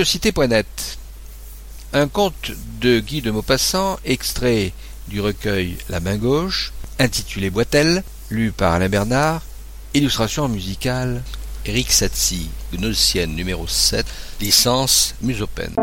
[0.00, 0.98] Curiosité.net
[1.92, 4.72] Un conte de Guy de Maupassant, extrait
[5.08, 9.42] du recueil La main gauche, intitulé Boitel, lu par Alain Bernard,
[9.92, 11.22] illustration musicale
[11.66, 14.06] Eric Satie, Gnossienne numéro 7,
[14.40, 15.74] licence Musopen.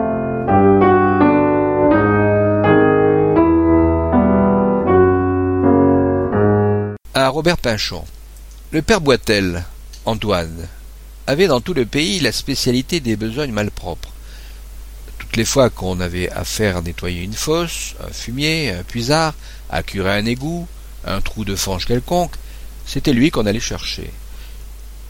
[7.13, 8.04] À Robert Pinchon.
[8.71, 9.63] Le père Boitel,
[10.05, 10.68] Antoine,
[11.27, 14.13] avait dans tout le pays la spécialité des besognes malpropres.
[15.27, 19.33] Toutes les fois qu'on avait affaire à nettoyer une fosse, un fumier, un puisard,
[19.69, 20.68] à curer un égout,
[21.05, 22.35] un trou de fange quelconque,
[22.85, 24.09] c'était lui qu'on allait chercher.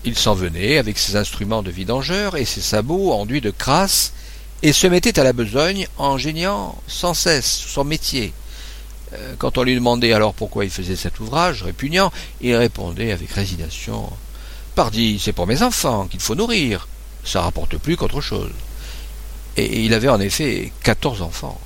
[0.03, 4.11] Il s'en venait avec ses instruments de vidangeur et ses sabots enduits de crasse
[4.63, 8.34] et se mettait à la besogne en geignant sans cesse son métier.
[9.13, 12.11] Euh, quand on lui demandait alors pourquoi il faisait cet ouvrage répugnant,
[12.42, 14.09] il répondait avec résignation
[14.73, 16.88] Pardi, c'est pour mes enfants qu'il faut nourrir.
[17.23, 18.52] Ça rapporte plus qu'autre chose.
[19.58, 21.59] Il avait en effet quatorze enfants.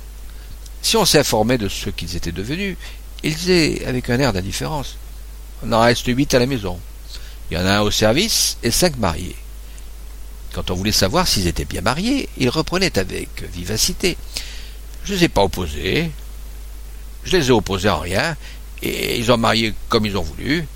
[0.80, 2.76] Si on s'informait de ce qu'ils étaient devenus,
[3.22, 4.96] il disait avec un air d'indifférence
[5.62, 6.80] On en reste huit à la maison.
[7.50, 9.36] Il y en a un au service et cinq mariés.
[10.52, 14.16] Quand on voulait savoir s'ils étaient bien mariés, il reprenait avec vivacité
[15.04, 16.10] Je ne les ai pas opposés.
[17.24, 18.36] Je les ai opposés en rien,
[18.82, 20.66] et ils ont marié comme ils ont voulu.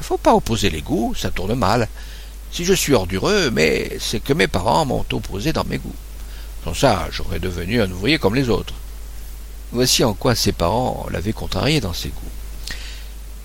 [0.00, 1.88] Il faut pas opposer les goûts, ça tourne mal.
[2.50, 5.94] Si je suis ordureux, mais c'est que mes parents m'ont opposé dans mes goûts.
[6.64, 8.74] Sans ça, j'aurais devenu un ouvrier comme les autres.
[9.72, 12.78] Voici en quoi ses parents l'avaient contrarié dans ses goûts.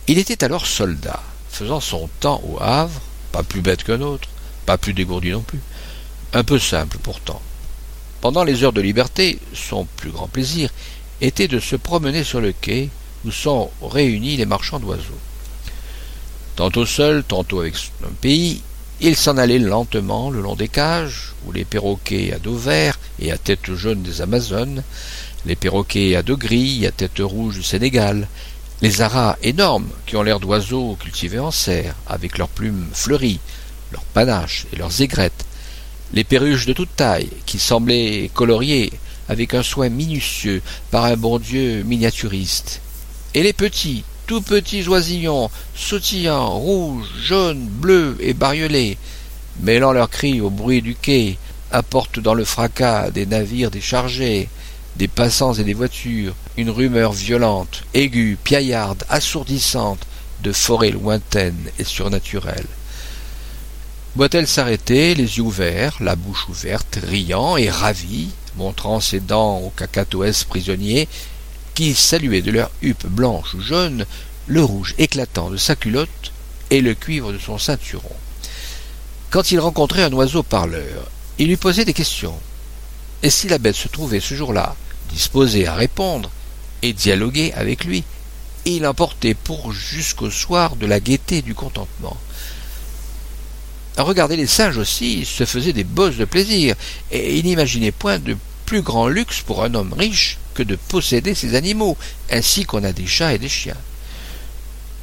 [0.08, 4.30] Il était alors soldat, faisant son temps au Havre, pas plus bête qu'un autre,
[4.66, 5.60] pas plus dégourdi non plus,
[6.34, 7.42] un peu simple pourtant.
[8.22, 10.70] Pendant les heures de liberté, son plus grand plaisir
[11.22, 12.90] était de se promener sur le quai
[13.26, 15.20] où sont réunis les marchands d'oiseaux.
[16.56, 18.62] Tantôt seul, tantôt avec un pays,
[19.02, 23.32] il s'en allait lentement le long des cages, où les perroquets à dos vert et
[23.32, 24.84] à tête jaune des Amazones,
[25.46, 28.28] les perroquets à dos gris et à tête rouge du Sénégal,
[28.82, 33.40] les aras énormes qui ont l'air d'oiseaux cultivés en serre, avec leurs plumes fleuries,
[33.94, 35.46] leurs panaches et leurs aigrettes,
[36.14, 38.92] les perruches de toute taille, qui semblaient coloriées
[39.30, 40.62] avec un soin minutieux
[40.92, 42.82] par un bon Dieu miniaturiste,
[43.34, 44.04] et les petits,
[44.38, 48.98] petits oisillons, sautillants, rouges, jaunes, bleus et bariolés,
[49.62, 51.38] mêlant leurs cris au bruit du quai,
[51.72, 54.48] apportent dans le fracas des navires déchargés,
[54.96, 60.06] des passants et des voitures, une rumeur violente, aiguë, piaillarde, assourdissante,
[60.44, 62.68] de forêts lointaines et surnaturelles.
[64.16, 69.70] Boitel s'arrêtait, les yeux ouverts, la bouche ouverte, riant et ravi, montrant ses dents aux
[69.70, 71.08] cacatoès prisonniers,
[71.80, 74.06] qui saluaient de leur huppe blanche ou jaune
[74.48, 76.34] le rouge éclatant de sa culotte
[76.72, 78.18] et le cuivre de son ceinturon.
[79.30, 82.38] Quand il rencontrait un oiseau parleur, il lui posait des questions.
[83.24, 84.76] Et si la bête se trouvait ce jour-là
[85.14, 86.30] disposée à répondre
[86.82, 88.04] et dialoguer avec lui,
[88.66, 92.18] il emportait pour jusqu'au soir de la gaieté et du contentement.
[93.98, 96.76] Regarder les singes aussi se faisait des bosses de plaisir,
[97.10, 98.36] et il n'imaginait point de
[98.70, 101.98] plus grand luxe pour un homme riche que de posséder ces animaux,
[102.30, 103.82] ainsi qu'on a des chats et des chiens.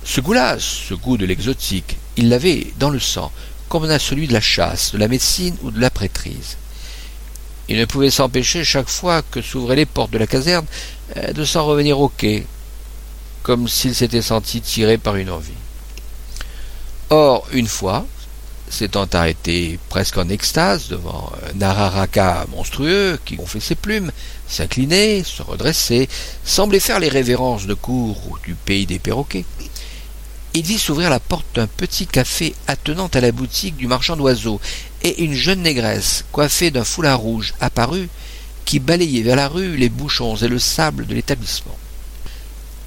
[0.05, 3.33] Ce goût-là, ce goût de l'exotique, il l'avait dans le sang,
[3.69, 6.59] comme on a celui de la chasse, de la médecine ou de la prêtrise.
[7.69, 10.67] Il ne pouvait s'empêcher chaque fois que s'ouvraient les portes de la caserne
[11.17, 12.47] euh, de s'en revenir au quai,
[13.43, 15.61] comme s'il s'était senti tiré par une envie.
[17.11, 18.07] Or, une fois,
[18.69, 24.11] s'étant arrêté presque en extase devant un araraca monstrueux qui gonflait ses plumes,
[24.49, 26.09] s'inclinait, se redressait,
[26.45, 29.45] semblait faire les révérences de cour du pays des perroquets.
[30.55, 34.61] Il vit s'ouvrir la porte d'un petit café attenant à la boutique du marchand d'oiseaux,
[35.03, 38.09] et une jeune négresse, coiffée d'un foulard rouge, apparut,
[38.65, 41.77] qui balayait vers la rue les bouchons et le sable de l'établissement.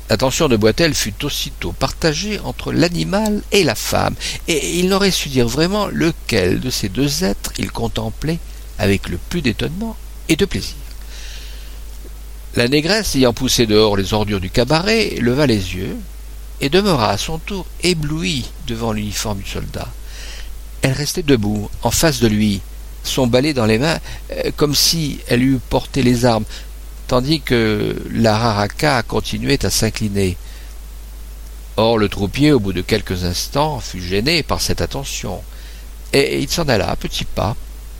[0.09, 4.15] L'attention de Boitel fut aussitôt partagée entre l'animal et la femme,
[4.47, 8.39] et il n'aurait su dire vraiment lequel de ces deux êtres il contemplait
[8.79, 9.95] avec le plus d'étonnement
[10.27, 10.75] et de plaisir.
[12.55, 15.95] La négresse, ayant poussé dehors les ordures du cabaret, leva les yeux
[16.59, 19.87] et demeura à son tour éblouie devant l'uniforme du soldat.
[20.81, 22.61] Elle restait debout, en face de lui,
[23.03, 23.99] son balai dans les mains,
[24.31, 26.45] euh, comme si elle eût porté les armes,
[27.09, 30.37] tandis que la raraca continuait à s'incliner.
[31.75, 35.41] Or le troupier, au bout de quelques instants, fut gêné par cette attention,
[36.13, 37.55] et il s'en alla à petits pas,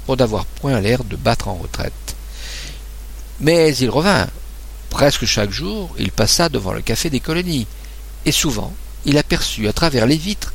[0.06, 2.16] pour n'avoir point l'air de battre en retraite.
[3.40, 4.28] Mais il revint.
[4.92, 7.66] Presque chaque jour, il passa devant le café des colonies,
[8.26, 8.74] et souvent
[9.06, 10.54] il aperçut à travers les vitres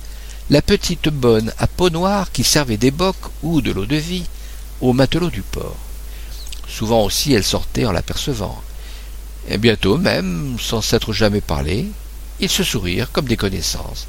[0.49, 4.27] la petite bonne à peau noire qui servait d'éboque ou de l'eau de vie
[4.81, 5.84] aux matelots du port.
[6.75, 8.61] Souvent aussi elle sortait en l'apercevant.
[9.49, 11.87] Et bientôt même, sans s'être jamais parlé,
[12.41, 14.09] ils se sourirent comme des connaissances.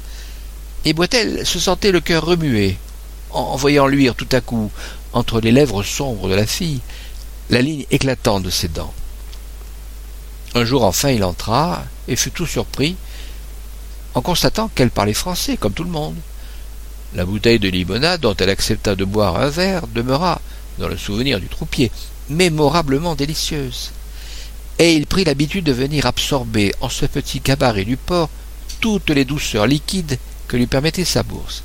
[0.84, 2.76] Et Boitel se sentait le cœur remué,
[3.30, 4.72] en voyant luire tout à coup,
[5.12, 6.80] entre les lèvres sombres de la fille,
[7.50, 8.94] la ligne éclatante de ses dents.
[10.56, 12.96] Un jour enfin il entra, et fut tout surpris,
[14.14, 16.16] en constatant qu'elle parlait français, comme tout le monde.
[17.14, 20.40] La bouteille de limonade dont elle accepta de boire un verre demeura,
[20.78, 21.92] dans le souvenir du troupier,
[22.28, 23.92] mémorablement délicieuse.
[24.78, 28.28] Et il prit l'habitude de venir absorber en ce petit cabaret du port
[28.80, 30.18] toutes les douceurs liquides
[30.48, 31.62] que lui permettait sa bourse.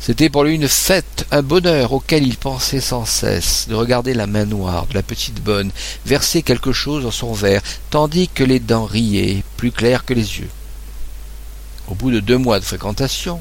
[0.00, 4.26] C'était pour lui une fête, un bonheur auquel il pensait sans cesse, de regarder la
[4.26, 5.70] main noire de la petite bonne
[6.04, 10.38] verser quelque chose dans son verre, tandis que les dents riaient, plus claires que les
[10.38, 10.50] yeux.
[11.88, 13.40] Au bout de deux mois de fréquentation,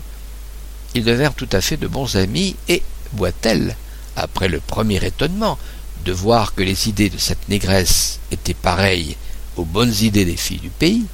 [0.93, 2.81] ils devinrent tout à fait de bons amis, et
[3.13, 3.75] Boitel,
[4.15, 5.57] après le premier étonnement
[6.05, 9.17] de voir que les idées de cette négresse étaient pareilles
[9.57, 11.05] aux bonnes idées des filles du pays,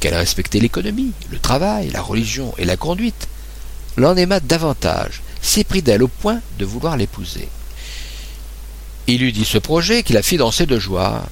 [0.00, 3.28] qu'elle respectait l'économie, le travail, la religion et la conduite,
[3.96, 7.48] l'en aima davantage, s'éprit d'elle au point de vouloir l'épouser.
[9.06, 11.24] Il lui dit ce projet qui la fit danser de joie.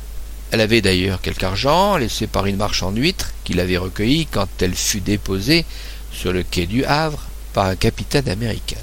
[0.50, 4.74] Elle avait d'ailleurs quelque argent laissé par une marchande huître qu'il avait recueilli quand elle
[4.74, 5.64] fut déposée
[6.12, 8.80] sur le quai du Havre par un capitaine américain.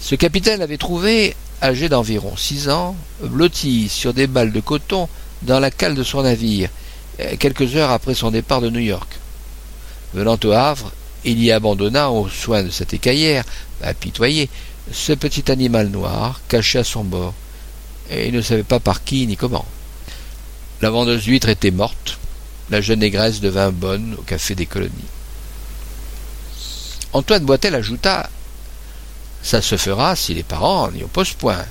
[0.00, 5.08] Ce capitaine l'avait trouvé, âgé d'environ six ans, blotti sur des balles de coton
[5.42, 6.70] dans la cale de son navire,
[7.38, 9.08] quelques heures après son départ de New York.
[10.12, 10.92] Venant au Havre,
[11.24, 13.44] il y abandonna aux soins de cette écaillère,
[13.82, 14.48] apitoyée,
[14.92, 17.34] ce petit animal noir caché à son bord,
[18.10, 19.66] et il ne savait pas par qui ni comment.
[20.82, 22.18] La vendeuse d'huîtres était morte,
[22.70, 24.90] la jeune négresse devint bonne au café des colonies.
[27.12, 28.28] Antoine Boitel ajouta
[29.44, 31.66] Ça se fera si les parents n'y opposent point.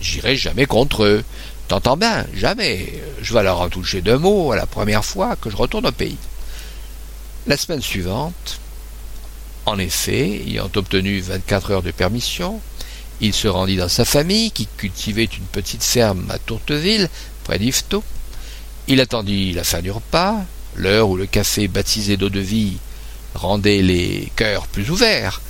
[0.00, 1.22] J'irai jamais contre eux.
[1.68, 3.00] T'entends bien, jamais.
[3.20, 5.92] Je vais leur en toucher deux mots à la première fois que je retourne au
[5.92, 6.16] pays.
[7.46, 8.60] La semaine suivante,
[9.66, 12.60] en effet, ayant obtenu vingt-quatre heures de permission,
[13.20, 17.10] il se rendit dans sa famille, qui cultivait une petite ferme à Tourteville,
[17.44, 18.02] près d'Yvetot.
[18.88, 20.36] Il attendit la fin du repas,
[20.76, 22.78] l'heure où le café baptisé d'eau de vie
[23.34, 25.40] rendait les cœurs plus ouverts,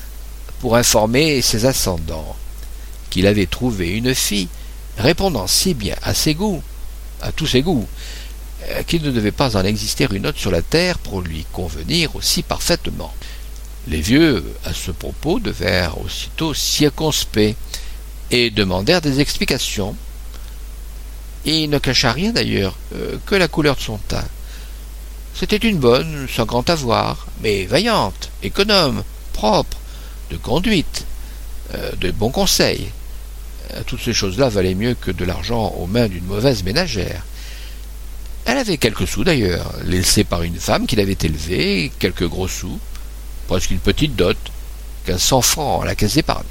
[0.62, 2.36] pour informer ses ascendants
[3.10, 4.46] qu'il avait trouvé une fille
[4.96, 6.62] répondant si bien à ses goûts,
[7.20, 7.88] à tous ses goûts,
[8.68, 12.14] euh, qu'il ne devait pas en exister une autre sur la terre pour lui convenir
[12.14, 13.12] aussi parfaitement.
[13.88, 17.56] Les vieux, à ce propos, devinrent aussitôt circonspects
[18.30, 19.96] et demandèrent des explications.
[21.44, 24.28] Il ne cacha rien d'ailleurs euh, que la couleur de son teint.
[25.34, 29.81] C'était une bonne, sans grand avoir, mais vaillante, économe, propre,
[30.32, 31.04] de conduite,
[31.74, 32.88] euh, de bons conseils.
[33.74, 37.22] Euh, toutes ces choses-là valaient mieux que de l'argent aux mains d'une mauvaise ménagère.
[38.44, 42.78] Elle avait quelques sous d'ailleurs, laissés par une femme qui l'avait élevée, quelques gros sous,
[43.46, 44.36] presque une petite dot,
[45.04, 46.46] qu'un cent francs à la caisse d'épargne.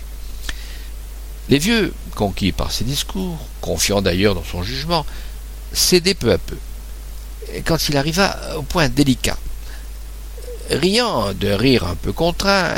[1.50, 5.06] Les vieux, conquis par ses discours, confiants d'ailleurs dans son jugement,
[5.74, 6.58] cédaient peu à peu.
[7.66, 9.38] Quand il arriva au point délicat,
[10.70, 12.76] riant de rire un peu contraint,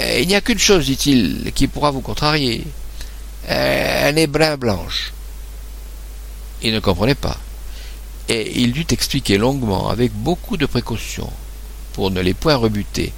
[0.00, 2.64] il n'y a qu'une chose, dit-il, qui pourra vous contrarier.
[3.46, 5.12] Elle est brun blanche.
[6.62, 7.38] Il ne comprenait pas,
[8.28, 11.30] et il dut expliquer longuement, avec beaucoup de précaution,
[11.92, 13.12] pour ne les point rebuter,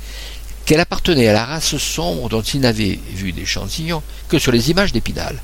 [0.64, 4.92] qu'elle appartenait à la race sombre dont il n'avait vu d'échantillons que sur les images
[4.92, 5.42] d'Épinal.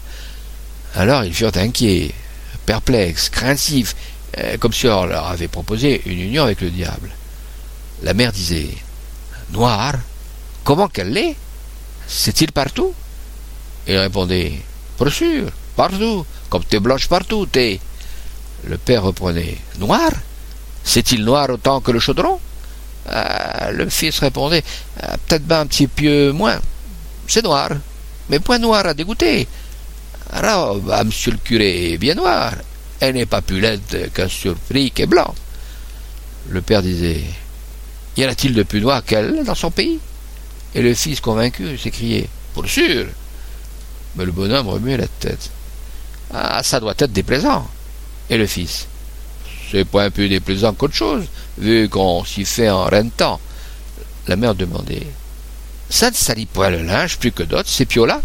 [0.94, 2.14] Alors ils furent inquiets,
[2.64, 3.96] perplexes, craintifs,
[4.38, 7.10] euh, comme si on leur avait proposé une union avec le diable.
[8.02, 8.68] La mère disait
[9.52, 9.94] Noir
[10.66, 11.36] Comment qu'elle l'est?
[12.08, 12.92] C'est-il partout?
[13.86, 14.52] Il répondait
[14.96, 17.78] Pour sûr, partout, comme t'es blanche partout, t'es.
[18.64, 20.10] Le père reprenait Noir?
[20.82, 22.40] C'est-il noir autant que le chaudron?
[23.08, 24.64] Euh, le fils répondait
[25.04, 26.58] euh, Peut-être bien un petit peu moins.
[27.28, 27.68] C'est noir,
[28.28, 29.46] mais point noir à dégoûter.
[30.32, 32.54] Alors, bah, monsieur le curé est bien noir.
[32.98, 35.32] Elle n'est pas plus laide qu'un surpris qui est blanc.
[36.48, 37.22] Le père disait
[38.16, 40.00] Y en a-t-il de plus noir qu'elle dans son pays?
[40.74, 43.06] Et le fils, convaincu, s'écriait Pour sûr
[44.16, 45.50] Mais le bonhomme remuait la tête.
[46.32, 47.66] Ah, ça doit être déplaisant.
[48.28, 48.86] Et le fils
[49.70, 51.24] c'est pas un peu déplaisant qu'autre chose,
[51.58, 53.40] vu qu'on s'y fait en rien de temps.
[54.28, 55.06] La mère demandait.
[55.88, 58.22] Ça ne salit pas le linge plus que d'autres, ces piolas?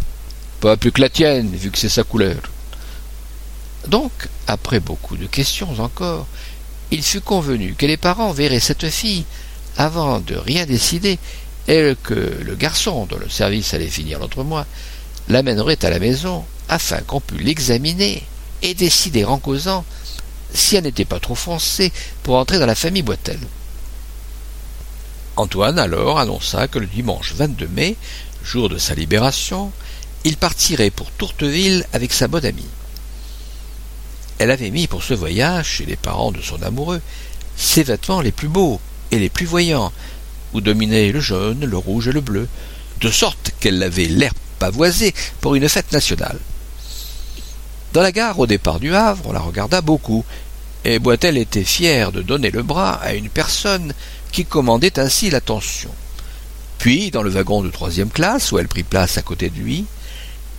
[0.60, 2.38] Pas plus que la tienne, vu que c'est sa couleur.
[3.88, 4.12] Donc,
[4.48, 6.28] après beaucoup de questions encore,
[6.92, 9.26] il fut convenu que les parents verraient cette fille
[9.78, 11.18] avant de rien décider,
[11.68, 14.66] et que le garçon, dont le service allait finir l'autre mois,
[15.30, 18.24] l'amènerait à la maison afin qu'on pût l'examiner
[18.62, 19.86] et décider en causant
[20.54, 21.92] si elle n'était pas trop foncée
[22.24, 23.40] pour entrer dans la famille Boitel.
[25.38, 27.96] Antoine alors annonça que le dimanche 22 mai,
[28.44, 29.72] jour de sa libération,
[30.24, 32.68] il partirait pour Tourteville avec sa bonne amie.
[34.40, 37.02] Elle avait mis pour ce voyage, chez les parents de son amoureux,
[37.56, 38.80] ses vêtements les plus beaux
[39.12, 39.92] et les plus voyants,
[40.54, 42.48] où dominaient le jaune, le rouge et le bleu,
[43.00, 46.40] de sorte qu'elle avait l'air pavoisée pour une fête nationale.
[47.94, 50.24] Dans la gare, au départ du Havre, on la regarda beaucoup,
[50.86, 53.94] et Boitel était fier de donner le bras à une personne
[54.32, 55.92] qui commandait ainsi l'attention.
[56.78, 59.86] Puis, dans le wagon de troisième classe, où elle prit place à côté de lui,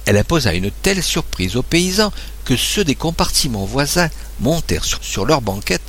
[0.06, 2.12] elle imposa une telle surprise aux paysans
[2.44, 5.82] que ceux des compartiments voisins montèrent sur, leur banquette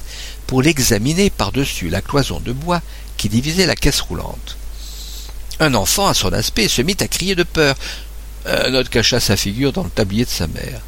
[0.46, 2.82] pour l'examiner par-dessus la cloison de bois
[3.18, 4.58] qui divisait la caisse roulante.
[5.60, 7.76] Un enfant, à son aspect, se mit à crier de peur.
[8.46, 10.82] Un autre cacha sa figure dans le tablier de sa mère.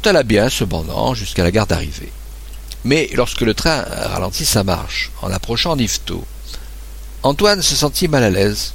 [0.00, 2.12] Tout alla bien, cependant, jusqu'à la gare d'arrivée.
[2.84, 6.24] Mais lorsque le train ralentit sa marche, en approchant d'Yvetot,
[7.22, 8.72] Antoine se sentit mal à l'aise,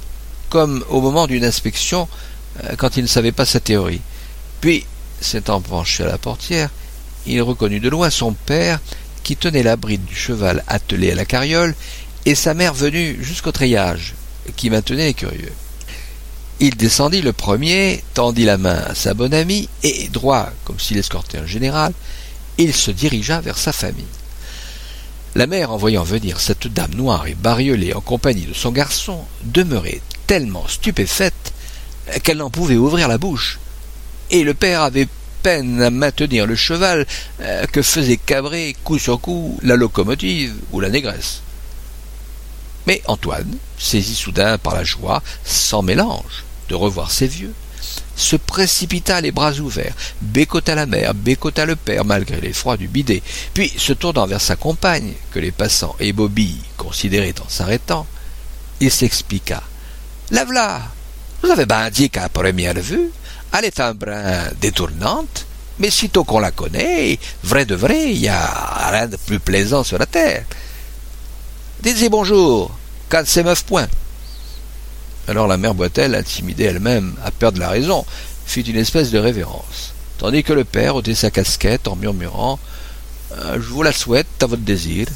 [0.50, 2.08] comme au moment d'une inspection,
[2.76, 4.00] quand il ne savait pas sa théorie.
[4.60, 4.86] Puis,
[5.20, 6.70] s'étant penché à la portière,
[7.26, 8.80] il reconnut de loin son père
[9.22, 11.74] qui tenait la bride du cheval attelé à la carriole
[12.26, 14.14] et sa mère venue jusqu'au treillage,
[14.56, 15.52] qui maintenait les curieux.
[16.60, 20.98] Il descendit le premier, tendit la main à sa bonne amie, et, droit comme s'il
[20.98, 21.92] escortait un général,
[22.58, 24.04] il se dirigea vers sa famille.
[25.34, 29.24] La mère, en voyant venir cette dame noire et bariolée en compagnie de son garçon,
[29.42, 31.53] demeurait tellement stupéfaite
[32.22, 33.58] qu'elle n'en pouvait ouvrir la bouche.
[34.30, 35.08] Et le père avait
[35.42, 37.06] peine à maintenir le cheval
[37.40, 41.42] euh, que faisait cabrer coup sur coup la locomotive ou la négresse.
[42.86, 47.52] Mais Antoine, saisi soudain par la joie, sans mélange, de revoir ses vieux,
[48.16, 53.22] se précipita les bras ouverts, bécota la mère, bécota le père malgré l'effroi du bidet,
[53.52, 58.06] puis se tournant vers sa compagne, que les passants et Bobby considéraient en s'arrêtant,
[58.80, 59.62] il s'expliqua.
[60.30, 60.82] La v'là
[61.44, 63.10] Vous avez bien dit qu'à première vue,
[63.52, 65.44] elle est un brin détournante,
[65.78, 69.84] mais sitôt qu'on la connaît, vrai de vrai, il n'y a rien de plus plaisant
[69.84, 70.44] sur la terre.
[71.82, 72.74] Dites-y bonjour,
[73.10, 73.88] quand c'est meuf point.
[75.28, 78.06] Alors la mère Boitel, intimidée elle-même à perdre la raison,
[78.46, 82.58] fit une espèce de révérence, tandis que le père ôtait sa casquette en murmurant
[83.32, 85.08] euh, Je vous la souhaite à votre désir.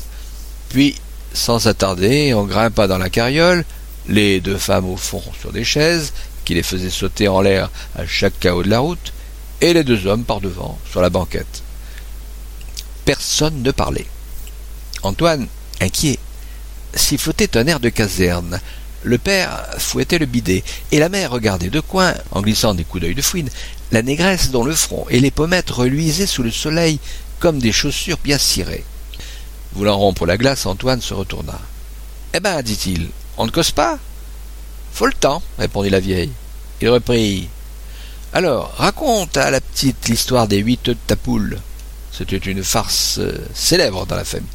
[0.68, 0.94] Puis,
[1.32, 3.64] sans s'attarder, on grimpa dans la carriole,
[4.09, 6.12] les deux femmes au fond sur des chaises,
[6.45, 9.12] qui les faisaient sauter en l'air à chaque chaos de la route,
[9.61, 11.62] et les deux hommes par devant, sur la banquette.
[13.05, 14.07] Personne ne parlait.
[15.03, 15.47] Antoine,
[15.81, 16.19] inquiet,
[16.95, 18.61] sifflotait un air de caserne.
[19.03, 23.03] Le père fouettait le bidet, et la mère regardait de coin, en glissant des coups
[23.03, 23.50] d'œil de fouine,
[23.93, 26.99] la négresse dont le front et les pommettes reluisaient sous le soleil
[27.38, 28.85] comme des chaussures bien cirées.
[29.73, 31.61] Voulant rompre la glace, Antoine se retourna.
[32.35, 33.99] Eh ben, dit-il, on ne cause pas
[34.92, 36.33] Faut le temps, répondit la vieille.
[36.80, 37.49] Il reprit.
[38.33, 41.59] Alors, raconte à la petite l'histoire des huit œufs de ta poule.
[42.12, 44.49] C'était une farce euh, célèbre dans la famille.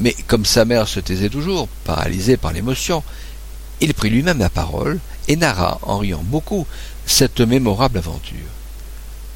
[0.00, 3.02] Mais comme sa mère se taisait toujours, paralysée par l'émotion,
[3.80, 6.66] il prit lui-même la parole et narra, en riant beaucoup,
[7.06, 8.36] cette mémorable aventure.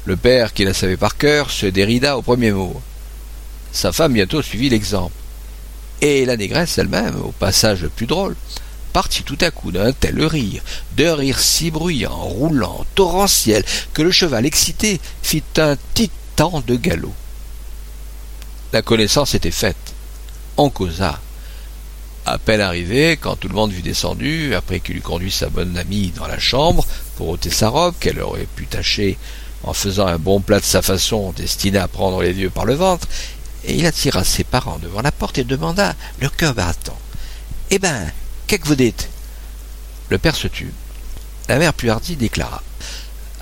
[0.05, 2.81] Le père, qui la savait par cœur, se dérida au premier mot.
[3.71, 5.13] Sa femme bientôt suivit l'exemple.
[6.01, 8.35] Et la négresse elle-même, au passage le plus drôle,
[8.93, 10.61] partit tout à coup d'un tel rire,
[10.95, 13.63] d'un rire si bruyant, roulant, torrentiel,
[13.93, 17.13] que le cheval excité fit un titan de galop.
[18.73, 19.93] La connaissance était faite
[20.57, 21.19] on causa.
[22.25, 25.77] À peine arrivé, quand tout le monde fut descendu, après qu'il eut conduit sa bonne
[25.77, 26.85] amie dans la chambre
[27.15, 29.17] pour ôter sa robe, qu'elle aurait pu tâcher
[29.63, 32.73] en faisant un bon plat de sa façon, destiné à prendre les vieux par le
[32.73, 33.07] ventre,
[33.75, 36.97] il attira ses parents devant la porte et demanda, le cœur battant.
[37.69, 38.11] Eh ben,
[38.47, 39.09] qu'est-ce que vous dites?
[40.09, 40.73] Le père se tut.
[41.49, 42.63] La mère plus hardie déclara.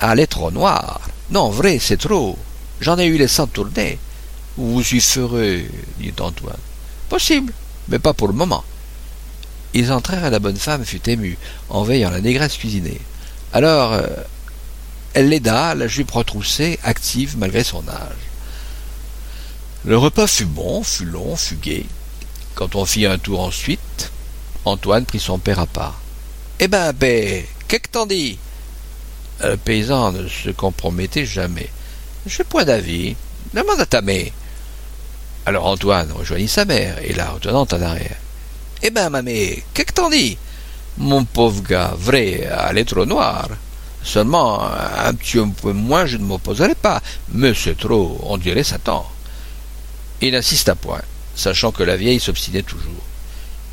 [0.02, 1.02] Est trop noire.
[1.30, 2.38] Non, vrai, c'est trop.
[2.82, 3.98] J'en ai eu les sangs tournés.
[4.58, 6.58] Vous y ferez, dit Antoine.
[7.10, 7.54] Possible,
[7.88, 8.64] mais pas pour le moment.
[9.74, 11.38] Ils entrèrent et la bonne femme fut émue,
[11.70, 13.00] en veillant la négresse cuisiner.
[13.54, 14.08] Alors, euh,
[15.14, 18.25] elle l'aida, la jupe retroussée, active malgré son âge.
[19.88, 21.86] Le repas fut bon, fut long, fut gai.
[22.56, 24.12] Quand on fit un tour ensuite,
[24.66, 26.02] Antoine prit son père à part.
[26.60, 28.40] Eh ben, ben, qu'est-ce que t'en dis?
[29.44, 31.70] Le paysan ne se compromettait jamais.
[32.26, 33.16] Je point d'avis.
[33.54, 34.32] Demande à ta mère.
[35.46, 38.18] Alors Antoine rejoignit sa mère et la retenant en arrière.
[38.82, 40.36] Eh ben, mamé, qu'est-ce que t'en dis?
[40.98, 43.50] Mon pauvre gars, vrai, est trop noire.
[44.02, 47.04] Seulement, un petit peu moins, je ne m'opposerai pas.
[47.34, 49.06] Mais c'est trop, on dirait Satan.
[50.22, 51.02] Il n'insista point,
[51.36, 53.04] sachant que la vieille s'obstinait toujours.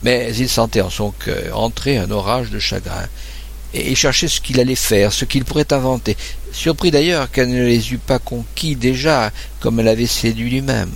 [0.03, 3.07] Mais il sentait en son cœur entrer un orage de chagrin,
[3.75, 6.17] et il cherchait ce qu'il allait faire, ce qu'il pourrait inventer,
[6.53, 9.31] surpris d'ailleurs qu'elle ne les eût pas conquis déjà,
[9.61, 10.91] comme elle avait séduit lui-même.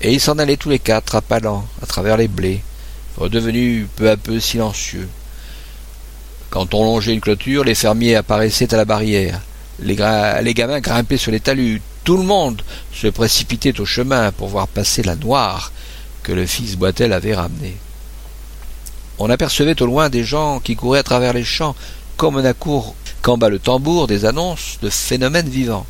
[0.00, 1.22] Et ils s'en allaient tous les quatre, à
[1.82, 2.62] à travers les blés,
[3.18, 5.08] redevenus peu à peu silencieux.
[6.48, 9.40] Quand on longeait une clôture, les fermiers apparaissaient à la barrière.
[9.80, 9.96] Les,
[10.42, 11.82] les gamins grimpaient sur les talus.
[12.10, 12.60] Tout le monde
[12.92, 15.70] se précipitait au chemin pour voir passer la noire
[16.24, 17.76] que le fils Boitel avait ramenée.
[19.20, 21.76] On apercevait au loin des gens qui couraient à travers les champs,
[22.16, 25.86] comme un accourt quand bat le tambour des annonces de phénomènes vivants.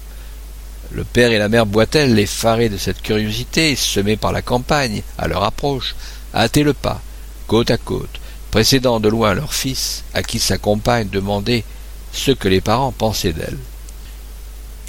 [0.91, 5.27] Le père et la mère Boitel, effarés de cette curiosité, semée par la campagne, à
[5.27, 5.97] leur approche,
[6.35, 7.01] hâtaient le pas,
[7.47, 11.65] côte à côte, précédant de loin leur fils, à qui sa compagne demandait
[12.13, 13.57] ce que les parents pensaient d'elle.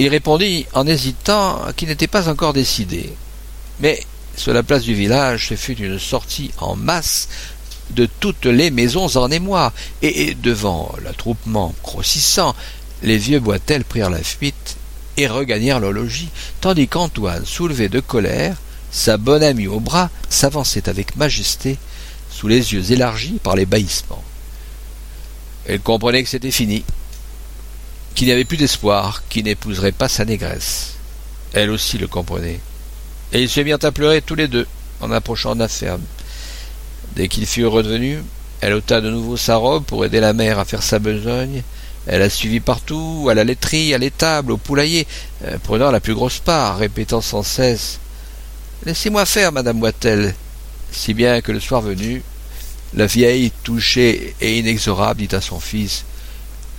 [0.02, 3.14] Il répondit, en hésitant, qu'il n'était pas encore décidé.
[3.82, 4.04] Mais
[4.36, 7.30] sur la place du village, ce fut une sortie en masse
[7.92, 12.56] de toutes les maisons en émoi, et devant l'attroupement grossissant,
[13.04, 14.76] les vieux Boitels prirent la fuite
[15.18, 16.30] et regagnèrent leur logis,
[16.62, 18.58] tandis qu'Antoine, soulevé de colère,
[18.90, 21.78] sa bonne amie au bras, s'avançait avec majesté,
[22.32, 24.24] sous les yeux élargis par les baillissements.
[25.68, 26.84] Elle comprenait que c'était fini,
[28.16, 30.94] qu'il n'y avait plus d'espoir, qu'il n'épouserait pas sa négresse.
[31.54, 32.60] Elle aussi le comprenait.
[33.34, 34.68] Et ils se mirent à pleurer tous les deux,
[35.00, 36.02] en approchant de la ferme.
[37.16, 38.20] Dès qu'ils furent revenus,
[38.62, 41.64] elle ôta de nouveau sa robe pour aider la mère à faire sa besogne.
[42.08, 45.08] Elle la suivit partout, à la laiterie, à l'étable, au poulailler,
[45.46, 48.00] euh, prenant la plus grosse part, répétant sans cesse
[48.86, 50.34] Laissez-moi faire, madame Boitel.
[50.92, 52.24] Si bien que le soir venu,
[52.96, 56.04] la vieille, touchée et inexorable, dit à son fils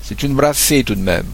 [0.03, 1.27] C'est une brave fille tout de même.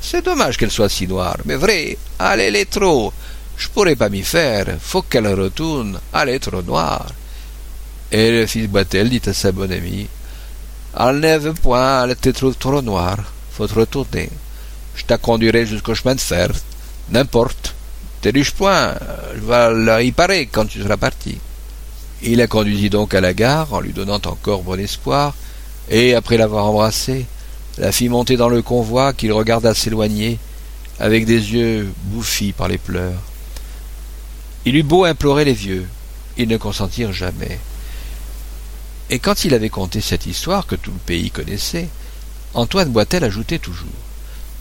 [0.00, 3.12] C'est dommage qu'elle soit si noire, mais vrai, elle est trop.
[3.56, 7.06] Je pourrais pas m'y faire, faut qu'elle retourne, elle est trop noire.
[8.10, 10.08] Et le fils Boitel dit à sa bonne amie
[10.98, 13.18] Elle ne point, elle était trop, trop noire,
[13.52, 14.28] faut te retourner.
[14.94, 16.50] Je te conduirai jusqu'au chemin de fer,
[17.10, 17.74] n'importe.
[18.20, 18.94] Te point,
[19.34, 21.38] je vais y parer quand tu seras parti.
[22.22, 25.34] Il la conduisit donc à la gare en lui donnant encore bon espoir,
[25.90, 27.26] et après l'avoir embrassée,
[27.78, 30.38] la fit monter dans le convoi qu'il regarda s'éloigner,
[31.00, 33.20] avec des yeux bouffis par les pleurs.
[34.64, 35.86] Il eut beau implorer les vieux,
[36.36, 37.58] ils ne consentirent jamais.
[39.10, 41.88] Et quand il avait conté cette histoire que tout le pays connaissait,
[42.54, 43.88] Antoine Boitel ajoutait toujours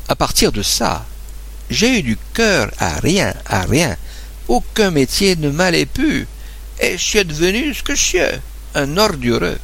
[0.08, 1.06] À partir de ça,
[1.70, 3.96] j'ai eu du cœur à rien, à rien.
[4.48, 6.28] Aucun métier ne m'allait plus,
[6.82, 8.38] et je suis devenu ce que je
[8.76, 9.60] un ordureux.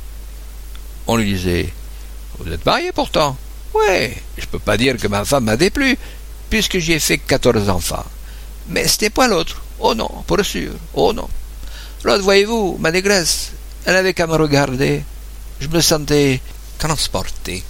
[1.07, 1.73] On lui disait
[2.39, 3.37] Vous êtes marié pourtant
[3.73, 5.97] Ouais, je peux pas dire que ma femme m'a déplu,
[6.49, 8.05] puisque j'y ai fait quatorze enfants.
[8.69, 9.61] Mais c'était pas l'autre.
[9.79, 10.71] Oh non, pour sûr.
[10.93, 11.27] Oh non.
[12.03, 13.51] L'autre, voyez-vous, ma négresse,
[13.85, 15.03] elle avait qu'à me regarder.
[15.59, 16.41] Je me sentais
[16.77, 17.63] transporté.